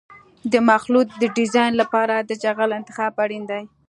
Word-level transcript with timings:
د 0.51 0.53
مخلوط 0.69 1.07
د 1.21 1.23
ډیزاین 1.37 1.73
لپاره 1.81 2.15
د 2.19 2.31
جغل 2.43 2.69
انتخاب 2.79 3.13
اړین 3.23 3.43
دی 3.51 3.63